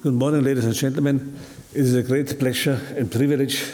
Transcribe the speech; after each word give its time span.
Good 0.00 0.14
morning, 0.14 0.44
ladies 0.44 0.64
and 0.64 0.74
gentlemen. 0.74 1.36
It 1.74 1.80
is 1.80 1.96
a 1.96 2.04
great 2.04 2.38
pleasure 2.38 2.80
and 2.96 3.10
privilege, 3.10 3.64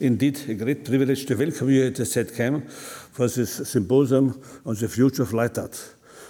indeed 0.00 0.40
a 0.48 0.54
great 0.54 0.86
privilege, 0.86 1.26
to 1.26 1.36
welcome 1.36 1.68
you 1.68 1.88
at 1.88 1.96
the 1.96 2.04
ZKM 2.04 2.70
for 2.70 3.28
this 3.28 3.68
symposium 3.68 4.40
on 4.64 4.74
the 4.74 4.88
future 4.88 5.22
of 5.24 5.34
light 5.34 5.58
art. 5.58 5.74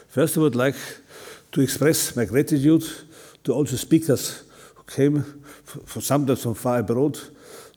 First, 0.08 0.36
I 0.36 0.40
would 0.40 0.56
like 0.56 0.74
to 1.52 1.60
express 1.60 2.16
my 2.16 2.24
gratitude 2.24 2.82
to 3.44 3.54
all 3.54 3.62
the 3.62 3.78
speakers 3.78 4.42
who 4.74 4.82
came 4.82 5.22
for 5.62 6.00
sometimes 6.00 6.42
from 6.42 6.54
far 6.54 6.80
abroad 6.80 7.16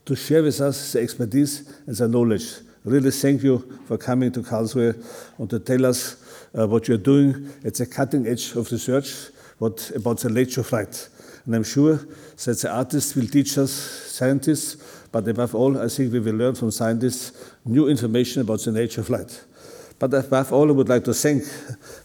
to 0.06 0.16
share 0.16 0.42
with 0.42 0.60
us 0.60 0.92
their 0.92 1.04
expertise 1.04 1.72
and 1.86 1.94
their 1.94 2.08
knowledge. 2.08 2.52
Really 2.84 3.12
thank 3.12 3.44
you 3.44 3.78
for 3.86 3.96
coming 3.96 4.32
to 4.32 4.42
Karlsruhe 4.42 4.96
and 5.38 5.48
to 5.48 5.60
tell 5.60 5.86
us 5.86 6.16
uh, 6.52 6.66
what 6.66 6.88
you're 6.88 6.98
doing 6.98 7.52
at 7.64 7.74
the 7.74 7.86
cutting 7.86 8.26
edge 8.26 8.56
of 8.56 8.72
research 8.72 9.30
what 9.58 9.92
about 9.94 10.18
the 10.18 10.30
nature 10.30 10.62
of 10.62 10.72
light. 10.72 11.08
And 11.46 11.54
I'm 11.54 11.64
sure 11.64 11.96
that 11.96 12.58
the 12.60 12.70
artists 12.70 13.14
will 13.14 13.26
teach 13.26 13.56
us, 13.58 13.72
scientists, 13.72 15.06
but 15.12 15.26
above 15.26 15.54
all, 15.54 15.78
I 15.78 15.88
think 15.88 16.12
we 16.12 16.20
will 16.20 16.34
learn 16.34 16.54
from 16.54 16.70
scientists 16.70 17.52
new 17.64 17.88
information 17.88 18.42
about 18.42 18.60
the 18.60 18.72
nature 18.72 19.00
of 19.00 19.10
light. 19.10 19.44
But 19.98 20.14
above 20.14 20.52
all, 20.52 20.68
I 20.68 20.72
would 20.72 20.88
like 20.88 21.04
to 21.04 21.14
thank 21.14 21.42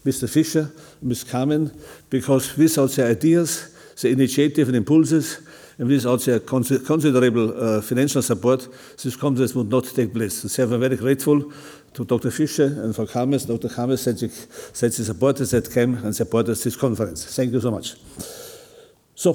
Mr. 0.04 0.28
Fischer, 0.28 0.70
Ms. 1.00 1.24
Carmen, 1.24 1.72
because 2.10 2.56
without 2.56 2.90
their 2.90 3.10
ideas, 3.10 3.74
the 4.00 4.10
initiative 4.10 4.68
and 4.68 4.76
impulses, 4.76 5.40
and 5.78 5.88
without 5.88 6.20
their 6.22 6.40
considerable 6.40 7.52
uh, 7.56 7.80
financial 7.82 8.22
support, 8.22 8.66
this 9.02 9.16
conference 9.16 9.54
would 9.54 9.68
not 9.68 9.84
take 9.84 10.12
place. 10.12 10.50
So 10.50 10.64
I'm 10.64 10.80
very 10.80 10.96
grateful 10.96 11.52
to 11.94 12.04
Dr. 12.04 12.30
Fischer 12.30 12.64
and 12.64 12.94
for 12.94 13.06
Kames. 13.06 13.44
Dr. 13.44 13.68
Said 13.96 14.18
she, 14.18 14.28
said 14.28 14.92
she 14.92 15.02
supported 15.04 15.46
that 15.46 15.72
came 15.72 15.94
and 15.96 16.14
supported 16.14 16.56
this 16.56 16.76
conference. 16.76 17.24
Thank 17.36 17.52
you 17.52 17.60
so 17.60 17.70
much. 17.70 17.94
So, 19.16 19.34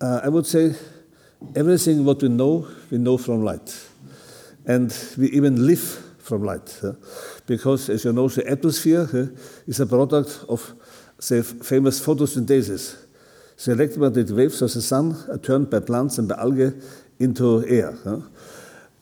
uh, 0.00 0.20
I 0.24 0.28
would 0.28 0.44
say 0.44 0.74
everything 1.54 2.04
what 2.04 2.20
we 2.20 2.28
know, 2.28 2.66
we 2.90 2.98
know 2.98 3.16
from 3.16 3.44
light. 3.44 3.72
And 4.66 4.92
we 5.16 5.28
even 5.28 5.64
live 5.64 5.80
from 6.18 6.42
light. 6.42 6.82
Because, 7.46 7.88
as 7.88 8.04
you 8.04 8.12
know, 8.12 8.26
the 8.26 8.50
atmosphere 8.50 9.08
is 9.68 9.78
a 9.78 9.86
product 9.86 10.44
of 10.48 10.74
the 11.18 11.44
famous 11.44 12.04
photosynthesis. 12.04 12.96
The 13.64 13.72
electromagnetic 13.72 14.36
waves 14.36 14.60
of 14.60 14.74
the 14.74 14.82
sun 14.82 15.14
are 15.30 15.38
turned 15.38 15.70
by 15.70 15.78
plants 15.78 16.18
and 16.18 16.28
by 16.28 16.34
algae 16.34 16.72
into 17.20 17.64
air. 17.68 17.94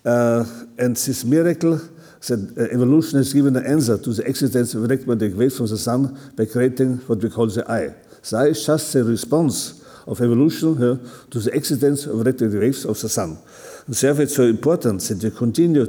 Uh, 0.05 0.45
and 0.79 0.95
this 0.95 1.25
miracle 1.25 1.81
that 2.27 2.55
uh, 2.59 2.75
evolution 2.75 3.17
has 3.17 3.33
given 3.33 3.57
an 3.57 3.65
answer 3.65 3.97
to 3.97 4.13
the 4.13 4.29
existence 4.29 4.75
of 4.75 4.85
electromagnetic 4.85 5.39
waves 5.39 5.57
from 5.57 5.69
the 5.69 5.79
sun 5.79 6.19
by 6.37 6.45
creating 6.45 6.99
what 7.07 7.23
we 7.23 7.31
call 7.31 7.47
the 7.47 7.65
eye. 7.71 7.95
Eye 8.33 8.49
is 8.49 8.65
just 8.65 8.93
the 8.93 9.05
response 9.05 9.85
of 10.07 10.21
evolution 10.21 10.83
uh, 10.83 10.97
to 11.31 11.39
the 11.39 11.55
existence 11.55 12.07
of 12.07 12.21
electric 12.21 12.53
waves 12.53 12.85
of 12.85 13.01
the 13.01 13.09
sun. 13.09 13.39
And 13.87 13.95
therefore, 13.95 14.23
it's 14.23 14.37
so 14.37 14.45
important 14.45 15.03
that 15.03 15.23
we 15.23 15.31
continue 15.31 15.87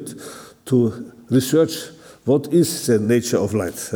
to 0.66 1.14
research 1.30 1.72
what 2.26 2.54
is 2.54 2.88
the 2.88 3.00
nature 3.00 3.38
of 3.38 3.54
light. 3.54 3.92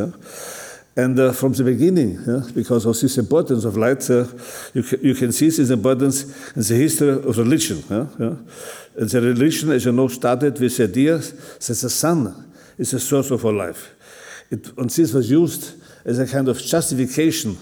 And 0.96 1.18
uh, 1.18 1.32
from 1.32 1.52
the 1.52 1.64
beginning, 1.64 2.18
because 2.54 2.86
of 2.86 2.98
this 2.98 3.18
importance 3.18 3.64
of 3.64 3.76
light, 3.76 4.08
uh, 4.10 4.26
you, 4.74 4.82
ca 4.82 4.96
you, 5.02 5.14
can 5.14 5.32
see 5.32 5.50
this 5.50 5.70
importance 5.70 6.24
in 6.54 6.62
the 6.62 6.74
history 6.74 7.10
of 7.10 7.36
religion. 7.36 7.82
And 7.88 9.10
the 9.10 9.20
religion, 9.20 9.72
as 9.72 9.84
you 9.84 9.92
know, 9.92 10.08
started 10.08 10.58
with 10.60 10.76
the 10.76 10.84
idea 10.84 11.18
that 11.18 11.78
the 11.82 11.90
sun 11.90 12.52
is 12.78 12.92
the 12.92 13.00
source 13.00 13.30
of 13.32 13.44
our 13.44 13.52
life. 13.52 13.90
It, 14.50 14.70
and 14.78 14.88
this 14.88 15.12
was 15.12 15.30
used 15.30 15.82
as 16.04 16.18
a 16.18 16.26
kind 16.26 16.48
of 16.48 16.62
justification 16.62 17.56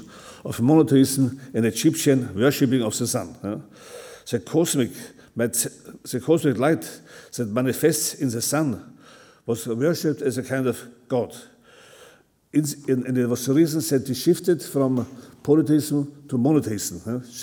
of 0.45 0.61
monotheism 0.61 1.41
and 1.55 1.67
Egyptian 1.67 2.35
worshipping 2.35 2.83
of 2.83 2.97
the 2.99 3.07
sun. 3.07 3.37
The 4.31 4.41
cosmic, 4.41 4.91
the 5.37 6.23
cosmic 6.25 6.59
light 6.59 7.01
that 7.37 7.49
manifests 7.49 8.15
in 8.15 8.31
the 8.31 8.43
sun 8.43 8.99
was 9.47 9.67
worshipped 9.67 10.23
as 10.23 10.39
a 10.39 10.43
kind 10.43 10.67
of 10.67 10.81
god 11.09 11.35
and 12.55 13.17
it 13.19 13.27
was 13.27 13.47
the 13.47 13.55
reason 13.55 13.81
that 13.81 14.09
we 14.09 14.15
shifted 14.15 14.63
from 14.63 15.07
polytheism 15.43 16.25
to 16.29 16.37
monotheism, 16.37 16.99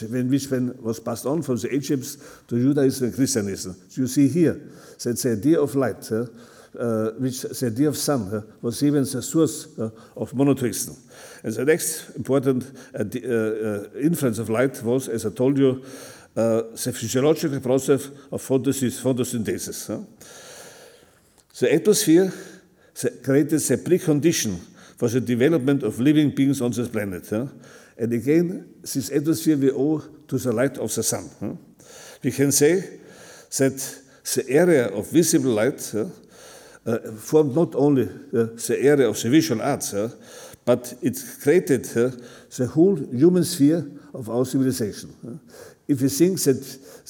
when, 0.09 0.29
which 0.29 0.47
was 0.81 0.99
passed 0.99 1.25
on 1.25 1.41
from 1.41 1.57
the 1.57 1.73
Egypts 1.73 2.17
to 2.47 2.61
Judaism 2.61 3.07
and 3.07 3.15
Christianism. 3.15 3.75
So 3.89 4.01
you 4.01 4.07
see 4.07 4.27
here 4.27 4.53
that 5.03 5.19
the 5.19 5.31
idea 5.31 5.59
of 5.59 5.75
light, 5.75 6.11
uh, 6.11 6.25
uh, 6.77 7.11
which 7.17 7.41
the 7.41 7.67
idea 7.67 7.87
of 7.87 7.97
sun, 7.97 8.31
uh, 8.33 8.41
was 8.61 8.83
even 8.83 9.03
the 9.03 9.21
source 9.21 9.67
uh, 9.79 9.89
of 10.15 10.33
monotheism. 10.35 10.95
And 11.43 11.53
the 11.53 11.65
next 11.65 12.15
important 12.15 12.63
uh, 12.93 12.99
uh, 12.99 13.99
influence 13.99 14.39
of 14.39 14.49
light 14.49 14.81
was, 14.83 15.07
as 15.07 15.25
I 15.25 15.29
told 15.29 15.57
you, 15.57 15.83
the 16.35 16.93
physiological 16.95 17.59
process 17.59 18.07
of 18.31 18.41
photosynthesis. 18.41 20.05
The 21.59 21.73
atmosphere 21.73 22.31
created 23.23 23.59
the 23.59 23.77
precondition 23.77 24.57
for 24.97 25.09
the 25.09 25.19
development 25.19 25.83
of 25.83 25.99
living 25.99 26.29
beings 26.29 26.61
on 26.61 26.71
this 26.71 26.87
planet. 26.87 27.29
And 27.31 28.13
again, 28.13 28.75
this 28.81 29.11
atmosphere 29.11 29.57
we 29.57 29.71
owe 29.71 29.99
to 30.27 30.37
the 30.37 30.53
light 30.53 30.77
of 30.77 30.93
the 30.93 31.03
sun. 31.03 31.57
We 32.23 32.31
can 32.31 32.51
say 32.51 32.99
that 33.57 34.01
the 34.35 34.45
area 34.49 34.87
of 34.87 35.11
visible 35.11 35.51
light 35.51 35.93
formed 37.17 37.55
not 37.55 37.75
only 37.75 38.03
uh, 38.03 38.45
the 38.67 38.77
area 38.81 39.07
of 39.07 39.21
the 39.21 39.29
visual 39.29 39.61
arts, 39.61 39.93
uh, 39.93 40.09
but 40.65 40.93
it 41.01 41.17
created 41.41 41.83
the 41.85 42.67
whole 42.67 42.95
human 42.95 43.43
sphere 43.43 43.89
of 44.13 44.29
our 44.29 44.45
civilization. 44.45 45.39
If 45.87 46.01
we 46.01 46.09
think 46.09 46.39
that 46.43 46.61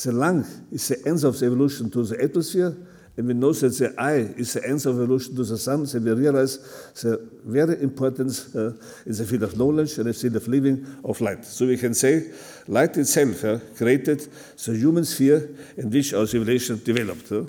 the 0.04 0.12
lung 0.12 0.46
is 0.72 0.88
the 0.88 1.02
end 1.06 1.24
of 1.24 1.38
the 1.38 1.46
evolution 1.46 1.90
to 1.92 2.04
the 2.04 2.24
atmosphere, 2.24 2.76
and 3.18 3.28
we 3.28 3.34
know 3.34 3.52
that 3.52 3.78
the 3.78 3.94
eye 3.98 4.34
is 4.40 4.54
the 4.54 4.66
answer 4.66 4.92
of 4.92 4.96
evolution 4.96 5.36
to 5.36 5.44
the 5.44 5.58
sun, 5.58 5.84
then 5.84 6.06
we 6.06 6.12
realize 6.12 6.58
the 7.02 7.30
very 7.44 7.82
importance 7.84 8.56
uh, 8.56 8.72
in 9.06 9.12
the 9.12 9.26
field 9.26 9.44
of 9.44 9.58
knowledge 9.58 9.98
and 9.98 10.08
the 10.08 10.14
field 10.14 10.38
of 10.38 10.48
living 10.48 10.86
of 11.04 11.20
light. 11.20 11.44
So 11.44 11.68
we 11.68 11.76
can 11.76 11.94
say 11.94 12.32
light 12.68 12.96
itself 12.96 13.44
uh, 13.44 13.60
created 13.76 14.22
the 14.64 14.78
human 14.78 15.04
sphere 15.04 15.50
in 15.76 15.90
which 15.90 16.14
our 16.14 16.26
civilization 16.28 16.82
developed. 16.82 17.30
Uh, 17.30 17.44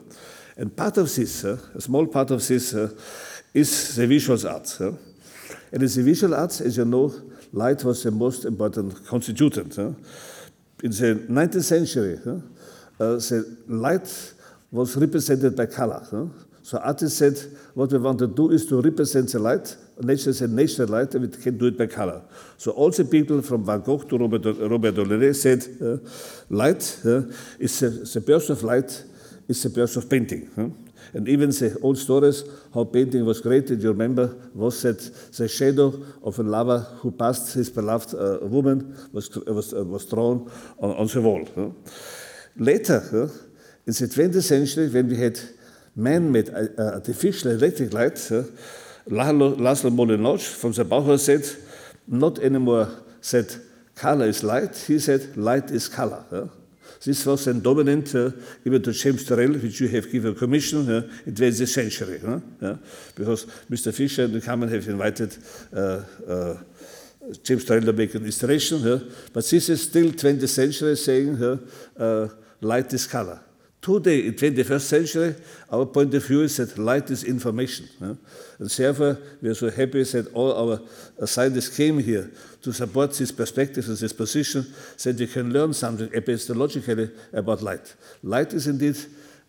and 0.60 0.76
part 0.76 0.98
of 0.98 1.06
this, 1.14 1.42
uh, 1.42 1.56
a 1.74 1.80
small 1.80 2.06
part 2.06 2.30
of 2.30 2.46
this, 2.46 2.74
uh, 2.74 2.90
is 3.54 3.96
the 3.96 4.06
visual 4.06 4.46
arts. 4.46 4.78
Uh. 4.78 4.92
And 5.72 5.82
in 5.82 5.88
the 5.88 6.02
visual 6.02 6.34
arts, 6.34 6.60
as 6.60 6.76
you 6.76 6.84
know, 6.84 7.10
light 7.50 7.82
was 7.82 8.02
the 8.02 8.10
most 8.10 8.44
important 8.44 9.06
constituent. 9.06 9.78
In 9.78 9.96
the 10.90 11.26
19th 11.30 11.62
century, 11.62 12.16
the 12.98 13.56
light 13.68 14.34
was 14.70 14.96
represented 14.98 15.56
by 15.56 15.64
color. 15.64 16.30
So 16.62 16.76
artists 16.78 17.18
said, 17.18 17.38
what 17.72 17.90
we 17.90 17.98
want 17.98 18.18
to 18.18 18.26
do 18.26 18.50
is 18.50 18.66
to 18.66 18.82
represent 18.82 19.32
the 19.32 19.38
light. 19.38 19.74
Nature 20.02 20.34
said 20.34 20.50
nature 20.50 20.86
light, 20.86 21.14
and 21.14 21.26
we 21.26 21.42
can 21.42 21.56
do 21.56 21.66
it 21.66 21.78
by 21.78 21.86
color. 21.86 22.22
So 22.58 22.72
all 22.72 22.90
the 22.90 23.04
people 23.06 23.40
from 23.40 23.64
Van 23.64 23.80
Gogh 23.80 24.02
to 24.02 24.18
Robert, 24.18 24.44
Robert 24.44 24.94
Delaunay 24.94 25.34
said, 25.34 25.64
uh, 25.80 25.96
light 26.50 27.00
uh, 27.06 27.22
is 27.58 27.80
the, 27.80 27.88
the 27.88 28.20
birth 28.20 28.50
of 28.50 28.62
light 28.62 29.04
is 29.50 29.62
the 29.64 29.68
birth 29.68 29.96
of 29.96 30.08
painting. 30.08 30.48
Huh? 30.54 30.68
And 31.12 31.28
even 31.28 31.50
the 31.50 31.76
old 31.82 31.98
stories, 31.98 32.44
how 32.72 32.84
painting 32.84 33.24
was 33.24 33.40
created, 33.40 33.82
you 33.82 33.90
remember, 33.90 34.36
was 34.54 34.80
that 34.82 35.00
the 35.36 35.48
shadow 35.48 35.92
of 36.22 36.38
a 36.38 36.42
lover 36.42 36.78
who 37.00 37.10
passed 37.10 37.54
his 37.54 37.68
beloved 37.68 38.14
uh, 38.14 38.38
woman 38.42 38.96
was, 39.12 39.28
was, 39.46 39.74
uh, 39.74 39.84
was 39.84 40.06
drawn 40.06 40.48
on, 40.78 40.90
on 40.92 41.06
the 41.08 41.20
wall. 41.20 41.48
Huh? 41.56 41.70
Later, 42.56 43.28
in 43.86 43.92
the 43.92 44.06
20th 44.06 44.42
century, 44.42 44.88
when 44.88 45.08
we 45.08 45.16
had 45.16 45.38
man-made 45.96 46.48
uh, 46.50 46.82
artificial 46.94 47.50
electric 47.50 47.92
lights, 47.92 48.30
uh, 48.30 48.44
Laszlo 49.08 49.90
Moholy-Nagy 49.90 50.44
from 50.44 50.72
the 50.72 50.84
Bauhaus 50.84 51.20
said, 51.20 51.44
not 52.06 52.38
anymore 52.38 52.88
said 53.20 53.52
color 53.96 54.26
is 54.26 54.44
light, 54.44 54.76
he 54.86 54.98
said 55.00 55.36
light 55.36 55.70
is 55.70 55.88
color. 55.88 56.50
This 57.04 57.24
was 57.24 57.46
then 57.46 57.60
dominant 57.60 58.14
uh, 58.14 58.30
even 58.64 58.82
to 58.82 58.92
James 58.92 59.24
Turrell, 59.24 59.60
which 59.62 59.80
you 59.80 59.88
have 59.88 60.10
given 60.12 60.34
commission 60.34 60.88
uh, 60.90 61.08
in 61.24 61.34
20th 61.34 61.68
century. 61.68 62.20
Uh, 62.22 62.76
because 63.14 63.46
Mr. 63.70 63.94
Fischer 63.94 64.24
and 64.24 64.34
the 64.34 64.40
Kamen 64.40 64.70
have 64.70 64.86
invited 64.86 65.36
uh, 65.74 66.02
uh, 66.30 66.56
James 67.42 67.64
Turrell 67.64 67.84
to 67.86 67.92
make 67.94 68.14
an 68.14 68.26
installation. 68.26 68.82
but 69.32 69.48
this 69.48 69.68
is 69.70 69.82
still 69.82 70.10
20th 70.10 70.48
century 70.48 70.96
saying 70.96 71.42
uh, 71.98 72.28
light 72.60 72.92
is 72.92 73.06
color. 73.06 73.40
Today, 73.82 74.26
in 74.26 74.34
21st 74.34 74.80
century, 74.80 75.34
our 75.72 75.86
point 75.86 76.12
of 76.12 76.26
view 76.26 76.42
is 76.42 76.58
that 76.58 76.76
light 76.76 77.10
is 77.10 77.24
information. 77.24 77.88
Yeah? 77.98 78.14
And 78.58 78.68
therefore, 78.68 79.18
we 79.40 79.48
are 79.48 79.54
so 79.54 79.70
happy 79.70 80.02
that 80.02 80.30
all 80.34 80.52
our 80.52 81.26
scientists 81.26 81.74
came 81.74 81.98
here 81.98 82.30
to 82.60 82.72
support 82.74 83.14
this 83.14 83.32
perspective 83.32 83.88
and 83.88 83.96
this 83.96 84.12
position, 84.12 84.66
that 85.02 85.18
we 85.18 85.26
can 85.26 85.50
learn 85.50 85.72
something 85.72 86.08
epistemologically 86.08 87.10
about 87.32 87.62
light. 87.62 87.94
Light 88.22 88.52
is 88.52 88.66
indeed 88.66 88.96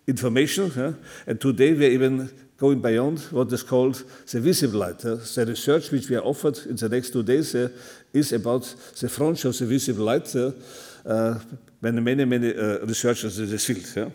information. 0.07 0.71
Yeah? 0.77 0.93
And 1.27 1.41
today 1.41 1.73
we're 1.73 1.91
even 1.91 2.31
going 2.57 2.79
beyond 2.79 3.19
what 3.31 3.51
is 3.51 3.63
called 3.63 4.01
the 4.31 4.39
visible 4.39 4.79
light. 4.79 5.03
Uh, 5.03 5.15
the 5.15 5.45
research 5.49 5.91
which 5.91 6.09
we 6.09 6.15
are 6.15 6.23
offered 6.23 6.57
in 6.69 6.77
the 6.77 6.87
next 6.87 7.11
two 7.11 7.23
days 7.23 7.53
is 8.13 8.31
about 8.31 8.63
the 8.97 9.09
front 9.09 9.43
of 9.43 9.57
the 9.57 9.65
visible 9.65 10.05
light 10.05 10.33
uh, 10.35 11.33
uh 11.81 12.01
many, 12.01 12.25
many 12.25 12.55
uh, 12.55 12.85
researchers 12.85 13.39
in 13.39 13.49
this 13.49 13.65
field. 13.65 13.85
Yeah? 13.95 14.09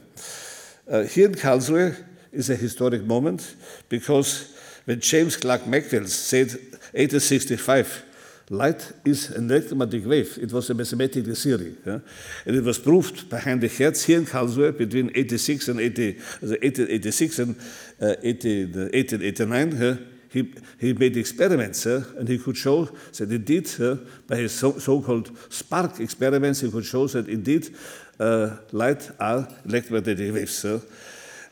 Uh, 0.93 1.03
here 1.05 1.29
in 1.29 1.35
Karlsruhe 1.35 1.97
is 2.33 2.51
a 2.51 2.57
historic 2.57 3.05
moment 3.05 3.57
because 3.89 4.55
when 4.85 5.01
James 5.01 5.37
Clerk 5.37 5.67
Maxwell 5.67 6.07
said 6.07 6.49
1865 6.93 8.05
Light 8.51 8.93
is 9.05 9.31
an 9.31 9.51
electromagnetic 9.51 10.07
wave. 10.07 10.39
It 10.41 10.53
was 10.53 10.71
a 10.71 10.75
mathematical 10.75 11.35
theory. 11.35 11.77
Yeah? 11.85 11.99
And 12.45 12.55
it 12.55 12.63
was 12.63 12.79
proved 12.79 13.29
behind 13.29 13.61
the 13.61 13.69
Hertz 13.69 14.05
here 14.05 14.19
in 14.19 14.25
Karlsruhe 14.25 14.79
between 14.79 15.11
86 15.17 15.69
and 15.69 15.81
80, 15.81 16.13
1886 16.13 17.39
and 17.41 17.57
uh, 18.01 18.15
80, 18.23 18.65
1889. 18.67 20.16
He, 20.37 20.53
he 20.79 20.93
made 20.93 21.17
experiments 21.17 21.87
uh, 21.87 22.05
and 22.19 22.29
he 22.29 22.37
could 22.39 22.59
show 22.59 22.85
that 22.85 23.33
indeed, 23.33 23.71
uh, 23.81 23.97
by 24.29 24.37
his 24.37 24.53
so, 24.53 25.01
called 25.01 25.31
spark 25.49 25.99
experiments, 25.99 26.61
he 26.61 26.71
could 26.71 26.85
show 26.85 27.07
that 27.07 27.27
indeed 27.27 27.75
uh, 28.21 28.51
light 28.71 29.11
are 29.19 29.49
electromagnetic 29.65 30.35
waves. 30.35 30.63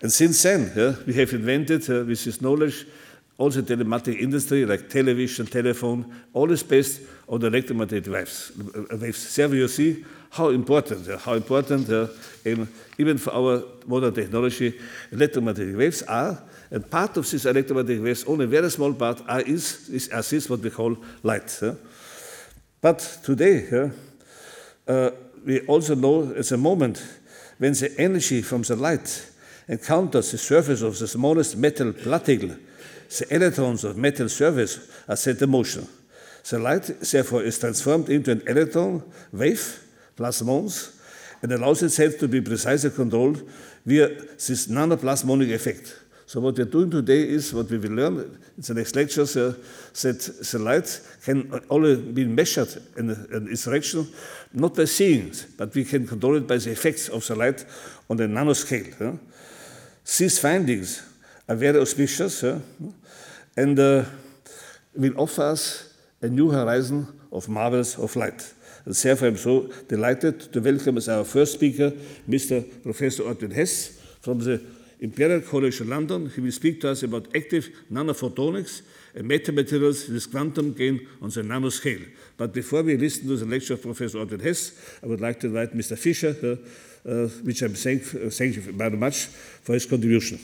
and 0.03 0.13
since 0.13 0.43
then, 0.43 0.99
we 1.07 1.15
have 1.15 1.33
invented 1.33 1.89
uh, 1.89 2.05
with 2.05 2.23
this 2.23 2.43
knowledge 2.43 2.87
also 3.39 3.63
telematic 3.63 4.21
industry 4.21 4.65
like 4.65 4.89
television, 4.89 5.47
telephone, 5.47 6.15
all 6.33 6.51
is 6.51 6.63
based 6.63 7.01
on 7.29 7.41
the 7.41 7.49
electromagnetic 7.49 8.13
waves. 8.13 8.53
Uh, 8.59 8.97
waves. 8.97 9.35
There 9.35 9.55
you 9.55 9.69
see 9.69 10.05
how 10.31 10.49
important, 10.51 11.09
uh, 11.09 11.19
how 11.19 11.35
important 11.35 11.91
uh, 11.91 12.07
in, 12.45 12.69
even 12.99 13.19
for 13.19 13.33
our 13.33 13.63
modern 13.87 14.15
technology, 14.15 14.79
electromagnetic 15.11 15.77
waves 15.77 16.03
are. 16.03 16.43
And 16.71 16.89
part 16.91 17.17
of 17.17 17.31
these 17.31 17.47
electromagnetic 17.47 18.03
waves, 18.03 18.25
only 18.25 18.45
a 18.45 18.49
very 18.49 18.71
small 18.71 18.93
part, 18.95 19.23
are, 19.29 19.41
is, 19.41 19.89
is, 19.89 20.51
what 20.51 20.61
we 20.61 20.71
call 20.71 20.97
light. 21.23 21.61
But 22.81 23.19
today, 23.23 23.91
uh, 24.87 25.11
we 25.45 25.61
also 25.67 25.95
know 25.95 26.33
it's 26.37 26.53
a 26.53 26.57
moment 26.57 27.05
when 27.59 27.73
the 27.73 27.95
energy 27.99 28.43
from 28.43 28.63
the 28.63 28.77
light 28.77 29.31
encounters 29.69 30.31
the 30.33 30.39
surface 30.39 30.83
of 30.83 30.99
the 30.99 31.09
smallest 31.09 31.57
metal 31.57 31.93
particle 31.93 32.57
the 33.19 33.35
electrons 33.35 33.85
of 33.85 33.97
metal 33.97 34.29
surface 34.29 34.91
are 35.09 35.17
set 35.17 35.41
in 35.41 35.51
motion. 35.51 35.87
The 36.49 36.59
light, 36.59 36.91
therefore, 37.01 37.43
is 37.43 37.59
transformed 37.59 38.09
into 38.09 38.33
an 38.33 38.43
electron 38.47 39.03
wave, 39.33 39.83
plasmons, 40.17 41.01
and 41.43 41.53
allows 41.53 41.83
itself 41.83 42.19
to 42.19 42.29
be 42.29 42.41
precisely 42.41 42.91
controlled 42.91 43.43
via 43.85 44.09
this 44.09 44.67
nanoplasmonic 44.67 45.53
effect. 45.55 45.97
So 46.27 46.41
what 46.41 46.57
we're 46.57 46.65
doing 46.65 46.91
today 46.91 47.29
is 47.29 47.53
what 47.53 47.71
we 47.71 47.79
will 47.79 47.93
learn 47.93 48.19
in 48.57 48.63
the 48.63 48.75
next 48.75 48.97
lectures 48.97 49.37
uh, 49.37 49.55
that 50.01 50.21
the 50.51 50.59
light 50.59 51.01
can 51.23 51.61
only 51.69 51.97
be 51.97 52.25
measured 52.25 52.83
in, 52.97 53.11
in 53.11 53.49
its 53.51 53.65
direction, 53.65 54.09
not 54.53 54.75
by 54.75 54.87
seeing, 54.87 55.33
but 55.59 55.75
we 55.75 55.85
can 55.85 56.07
control 56.07 56.37
it 56.37 56.47
by 56.47 56.57
the 56.57 56.71
effects 56.71 57.09
of 57.09 57.27
the 57.27 57.37
light 57.37 57.65
on 58.09 58.17
the 58.17 58.25
nanoscale. 58.25 59.19
These 60.05 60.39
findings 60.39 61.03
are 61.49 61.57
very 61.57 61.79
auspicious 61.81 62.43
and 63.57 63.79
uh, 63.79 64.05
will 64.95 65.19
offer 65.19 65.43
us 65.43 65.95
a 66.21 66.29
new 66.29 66.51
horizon 66.51 67.21
of 67.33 67.49
marvels 67.49 67.99
of 67.99 68.15
light. 68.17 68.53
And 68.85 68.95
therefore, 68.95 69.29
I'm 69.29 69.37
so 69.37 69.63
delighted 69.89 70.53
to 70.53 70.61
welcome 70.61 70.99
as 70.99 71.09
our 71.09 71.25
first 71.25 71.55
speaker 71.55 71.91
Mr. 72.29 72.83
Professor 72.83 73.23
Ortwin 73.23 73.53
Hess 73.53 73.99
from 74.21 74.41
the 74.41 74.61
Imperial 75.05 75.43
College 75.43 75.83
London. 75.83 76.31
He 76.35 76.41
will 76.41 76.51
speak 76.51 76.81
to 76.81 76.91
us 76.91 77.03
about 77.03 77.29
active 77.37 77.69
nanophotonics 77.93 78.81
and 79.15 79.31
metamaterials 79.31 80.11
with 80.11 80.31
quantum 80.31 80.73
gain 80.73 81.07
on 81.21 81.29
the 81.29 81.43
nanoscale. 81.43 82.09
But 82.39 82.55
before 82.55 82.83
we 82.83 82.97
listen 82.97 83.29
to 83.29 83.37
the 83.37 83.45
lecture 83.45 83.75
of 83.75 83.83
Professor 83.83 84.19
Ortwin 84.19 84.43
Hess, 84.43 84.73
I 85.03 85.07
would 85.07 85.21
like 85.21 85.41
to 85.41 85.49
invite 85.49 85.75
Mr. 85.75 85.99
Fischer, 85.99 86.35
uh, 86.43 87.09
uh, 87.09 87.29
which 87.45 87.61
I'm 87.61 87.75
thank, 87.75 88.03
uh, 88.15 88.31
thank 88.31 88.57
you 88.57 88.63
very 88.63 88.97
much 88.97 89.27
for 89.27 89.75
his 89.75 89.85
contribution. 89.85 90.39